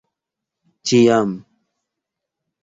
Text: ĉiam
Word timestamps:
ĉiam 0.91 1.35